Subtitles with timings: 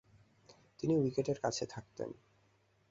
[0.79, 2.09] তিনি উইকেটের কাছে থাকতেন।